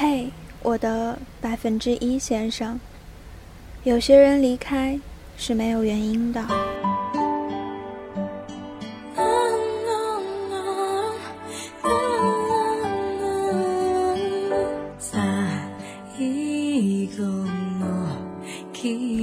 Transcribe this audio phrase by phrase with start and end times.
[0.00, 0.30] 嘿，
[0.62, 2.78] 我的百分之一先生，
[3.82, 4.96] 有些人离开
[5.36, 6.40] 是没有原因的。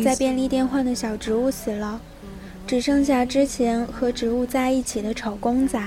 [0.04, 2.02] 在便利店换的小植物死了，
[2.68, 5.82] 只剩下之前和植物在一起的丑公仔，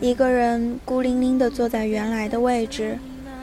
[0.00, 2.98] 一个人孤零零地坐在原来的位置，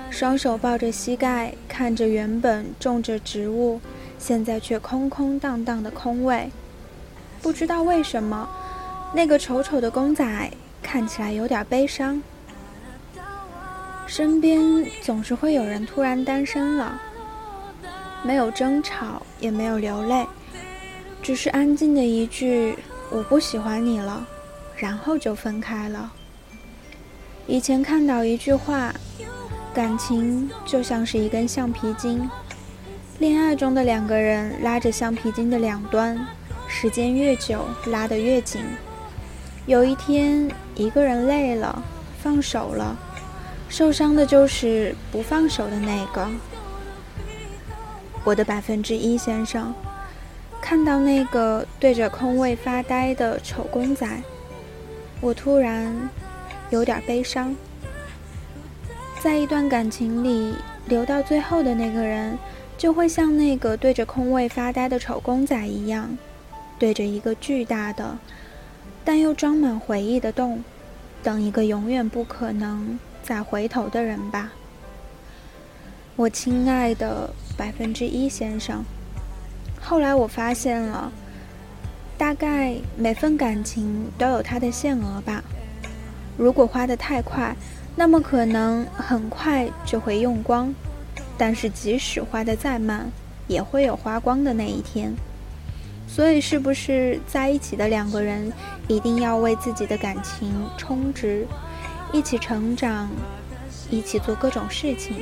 [0.09, 3.79] 双手抱着膝盖，看着原本种着植物，
[4.17, 6.49] 现在却空空荡荡的空位。
[7.41, 8.49] 不知道为什么，
[9.13, 12.21] 那个丑丑的公仔看起来有点悲伤。
[14.07, 17.01] 身边总是会有人突然单身了。
[18.23, 20.25] 没有争吵，也没有流泪，
[21.21, 22.75] 只是安静的一句
[23.11, 24.25] “我不喜欢你了”，
[24.75, 26.11] 然后就分开了。
[27.45, 28.93] 以前看到一句话
[29.73, 32.27] ：“感情就像是一根橡皮筋，
[33.19, 36.19] 恋爱中的两个人拉着橡皮筋的两端，
[36.67, 38.61] 时间越久拉得越紧。
[39.67, 41.83] 有一天，一个人累了，
[42.19, 42.97] 放手了，
[43.69, 46.27] 受伤的就是不放手的那个。”
[48.25, 49.73] 我的百分之一先生，
[50.59, 54.07] 看到那个对着空位发呆的丑公仔，
[55.21, 56.09] 我突然
[56.71, 57.55] 有点悲伤。
[59.27, 62.37] 在一段感情里，留到最后的那个人，
[62.77, 66.17] 就会像那个对着空位发呆的丑公仔一样，
[66.79, 68.17] 对着一个巨大的
[69.03, 70.63] 但又装满回忆的洞，
[71.21, 74.53] 等一个永远不可能再回头的人吧。
[76.15, 77.29] 我亲爱的。
[77.57, 78.81] 百分之一先生。
[79.81, 81.11] 后来我发现了，
[82.17, 85.43] 大概每份感情都有它的限额吧。
[86.37, 87.53] 如果花得太快，
[87.99, 90.71] 那么可能很快就会用光；
[91.35, 93.11] 但是即使花得再慢，
[93.47, 95.11] 也会有花光的那一天。
[96.07, 98.53] 所以，是不是在一起的两个人
[98.87, 101.47] 一定要为自己的感情充值，
[102.13, 103.09] 一起成长，
[103.89, 105.15] 一起做各种事情？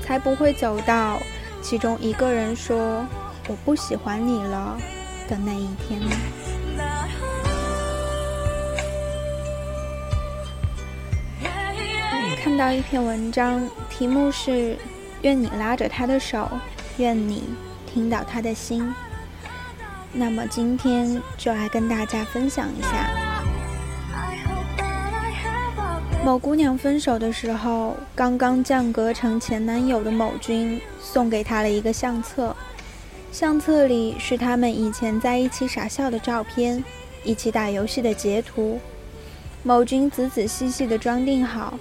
[0.00, 1.20] 才不会走到
[1.60, 3.04] 其中一个人说
[3.48, 4.78] “我不喜欢你了”
[5.28, 6.16] 的那一天呢。
[12.40, 14.76] 看到一篇文章，题目是
[15.22, 16.48] “愿你拉着他的手，
[16.96, 17.42] 愿你
[17.84, 18.94] 听到他的心”。
[20.14, 23.10] 那么今天就来跟大家分享一下。
[26.24, 32.54] 某姑娘分手的时候，刚刚降格成前男友的某君送给她了一个相册，
[33.32, 36.82] 相册里是他们以前在一起傻笑的照片，
[37.24, 38.80] 一起打游戏的截图。
[39.64, 41.78] 某君仔仔细细的装订好，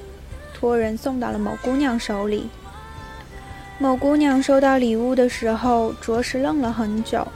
[0.60, 2.50] 托人送到了某姑娘手里。
[3.78, 7.28] 某姑娘收到礼物的时候，着实愣了很久，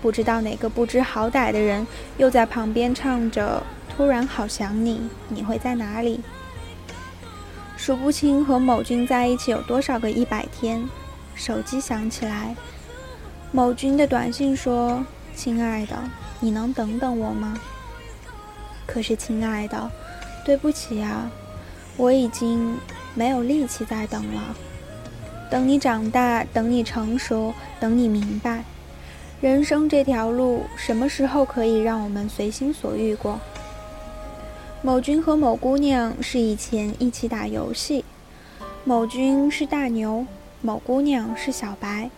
[0.00, 1.86] 不知道哪个不知好歹的人
[2.16, 3.62] 又在旁边唱着。
[3.94, 6.20] 突然好想你，你会在哪里？
[7.76, 10.82] 数不清和某君在一起有多少个一百天。
[11.34, 12.56] 手机响起来，
[13.52, 15.04] 某君的短信说
[15.36, 15.96] ：“亲爱的，
[16.40, 17.58] 你能等等我吗？”
[18.86, 19.90] 可是，亲爱的，
[20.44, 21.30] 对不起啊，
[21.98, 22.78] 我已经
[23.14, 24.56] 没有力气再等了。
[25.50, 28.64] 等你长大，等你成熟，等你明白，
[29.40, 33.40] 人生这条路，什么时候可以让我们随心所欲过？
[34.80, 38.04] 某君和某姑娘是以前一起打游戏，
[38.84, 40.24] 某君是大牛，
[40.60, 42.10] 某姑娘是小白。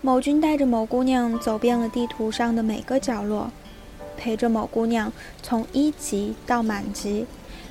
[0.00, 3.50] 某君带着某姑娘走遍了地图上的每个角落，
[4.16, 7.26] 陪着某姑娘从一级到满级，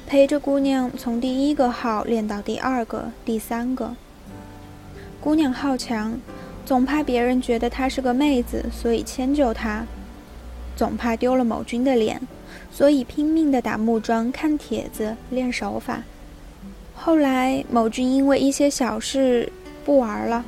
[0.07, 3.95] 陪着姑娘从第一个号练到第二个、第三个。
[5.19, 6.17] 姑娘好强，
[6.63, 9.83] 总怕别人觉得她是个妹子，所以迁就她，
[10.75, 12.21] 总怕丢了某君的脸。
[12.71, 16.03] 所以拼命的打木桩、看帖子、练手法。
[16.93, 19.51] 后来某君因为一些小事
[19.83, 20.45] 不玩了，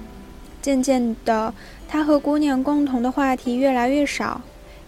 [0.62, 1.54] 渐渐的，
[1.88, 4.42] 他和姑娘共同的话题越来越少，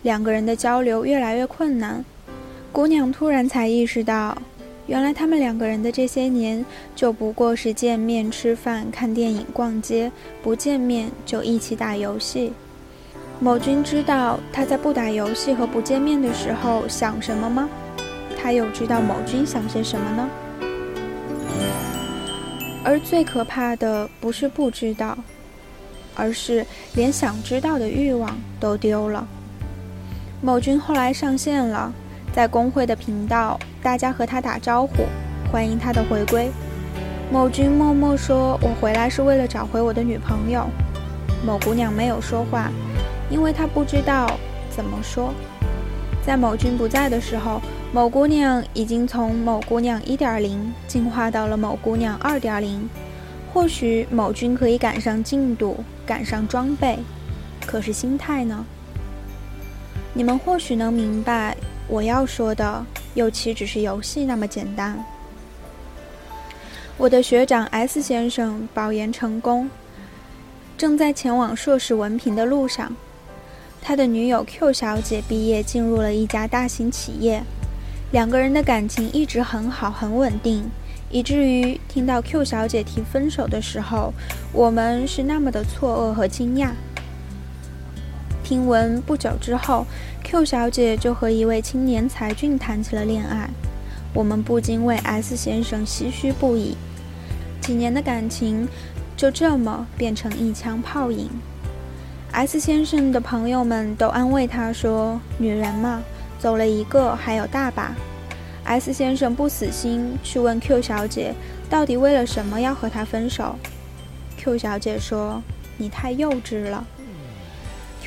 [0.03, 2.05] 两个人的交流越来越困难。
[2.71, 4.38] 姑娘突然才意识到，
[4.89, 6.65] 原来他们两个人的这些年
[6.95, 12.53] 就不过是见面吃饭、看电影、逛街，不见面就一起打游戏。
[13.39, 17.69] 某君知道他在不打游戏和不见面的时候想什么吗？
[18.36, 20.27] 他又知道某君想些什么呢？
[22.83, 25.15] 而最可怕的不是不知道，
[26.15, 26.65] 而是
[26.95, 29.27] 连想知道的欲望都丢了。
[30.42, 31.94] 某君后来上线了，
[32.33, 35.05] 在工会的频道，大家和他打招呼，
[35.51, 36.49] 欢迎他的回归。
[37.31, 40.67] 某君默默说：“我回来是为了找回我的女朋友。”
[41.45, 42.71] 某姑娘没有说话，
[43.29, 44.29] 因为她不知道
[44.69, 45.33] 怎么说。
[46.25, 47.61] 在某君不在的时候，
[47.91, 52.89] 某姑娘已经从某姑娘一点零进化到了某姑娘二点零。
[53.51, 56.99] 或许某君可以赶上进度，赶上装备，
[57.65, 58.65] 可是心态呢？
[60.13, 61.55] 你们或许能明白
[61.89, 65.03] 我要说的，又岂只是游戏那么简单？
[66.97, 69.68] 我的学长 S 先生保研成功，
[70.77, 72.95] 正在前往硕士文凭的路上。
[73.81, 77.41] 他的女友 Q 小姐毕业进入了一家大型企业，
[78.12, 80.69] 两个人的感情一直很好，很稳定，
[81.09, 84.13] 以至于听到 Q 小姐提分手的时候，
[84.53, 86.69] 我们是那么的错愕和惊讶。
[88.49, 89.85] 听闻不久之后
[90.23, 93.47] ，Q 小姐就和一位青年才俊谈起了恋爱，
[94.11, 96.75] 我们不禁为 S 先生唏嘘不已。
[97.61, 98.67] 几年的感情
[99.15, 101.29] 就这么变成一枪炮影。
[102.31, 106.01] S 先生的朋友们都安慰他说：“女人嘛，
[106.39, 107.93] 走了一个还有大把。
[108.63, 111.35] ”S 先生不死心，去问 Q 小姐
[111.69, 113.55] 到底为了什么要和他分手。
[114.37, 115.43] Q 小姐说
[115.77, 116.83] ：“你太幼稚了。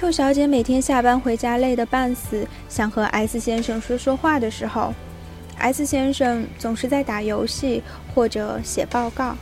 [0.03, 4.93] ”Q 小姐每天下班回家累得半死，想和 S 先生说说话的时候
[5.59, 9.37] ，S 先生总是在打游戏或者写报告。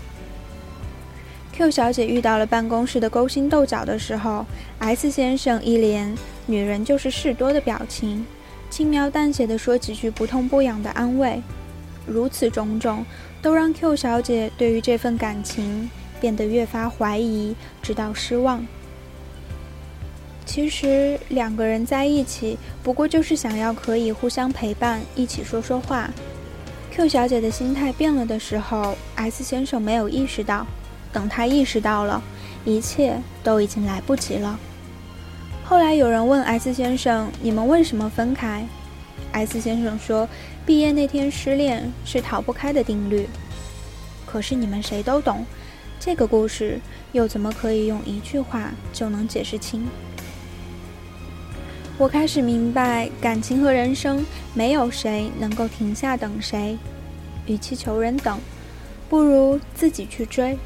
[1.55, 4.45] Q 小姐遇到了办公室的勾心斗角的时候
[4.81, 6.15] ，S 先生一脸
[6.45, 8.27] “女人就是事多”的表情，
[8.69, 11.41] 轻描淡写的说几句不痛不痒的安慰。
[12.07, 13.03] 如此种种，
[13.41, 15.91] 都让 Q 小姐对于这份感情
[16.21, 18.63] 变得越发怀疑，直到失望。
[20.53, 26.11] 其实两个人在一起，不过就是想要可以互相陪伴，一起说说话。
[26.91, 30.67] Q 小姐的心态变了的时候，S 先生没有意识到。
[31.13, 32.21] 等他意识到了，
[32.65, 34.59] 一切都已经来不及了。
[35.63, 38.67] 后来有人问 S 先生：“你们为什么分开
[39.31, 40.29] ？”S 先生说
[40.67, 43.29] ：“毕业那天失恋是逃不开的定律。”
[44.27, 45.47] 可是你们谁都懂，
[46.01, 46.81] 这个故事
[47.13, 49.87] 又怎么可以用一句话就能解释清？
[52.01, 54.25] 我开始明白，感情和人生
[54.55, 56.79] 没有谁能够停下等谁。
[57.45, 58.41] 与其求人等，
[59.11, 60.57] 不如自己去追。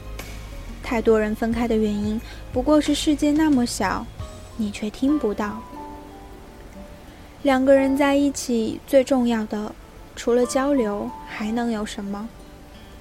[0.81, 2.21] 太多人分开的原因，
[2.53, 4.07] 不过是世界那么小，
[4.57, 5.61] 你却听不到。
[7.43, 9.75] 两个人在一起，最重要的，
[10.15, 12.29] 除了交流，还能有什么？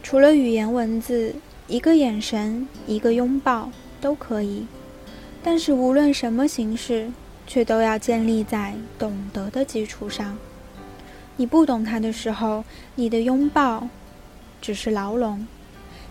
[0.02, 1.36] 除了语言文字，
[1.68, 3.70] 一个眼神，一个拥抱，
[4.02, 4.66] 都可以。
[5.44, 7.12] 但是无论什么形式，
[7.46, 10.38] 却都要建立在懂得的基础上。
[11.36, 12.64] 你不懂他的时候，
[12.96, 13.88] 你的拥抱，
[14.62, 15.46] 只是牢笼；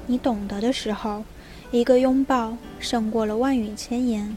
[0.07, 1.25] 你懂得的时候，
[1.71, 4.37] 一个拥抱胜过了万语千言，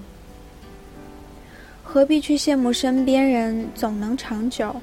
[1.84, 4.76] 何必去羡慕身边人总能长久？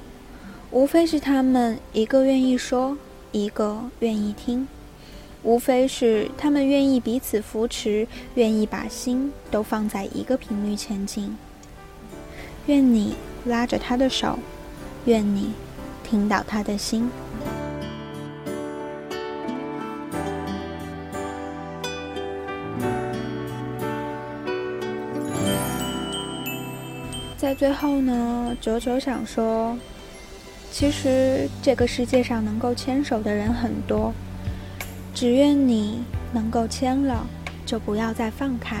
[0.71, 2.97] 无非是他们一个愿意说，
[3.31, 4.67] 一个愿意听；
[5.43, 11.37] 无非是他们愿意彼此扶持，愿意把心都放在一个频率前进。
[12.67, 13.15] 愿你
[13.45, 14.39] 拉着他的手，
[15.05, 15.53] 愿你
[16.03, 17.09] 听到他的心。
[27.37, 29.77] 在最后呢，九九想说，
[30.71, 34.13] 其实这个世界上能够牵手的人很多，
[35.13, 36.01] 只愿你
[36.31, 37.27] 能够牵了，
[37.65, 38.77] 就不要再放开。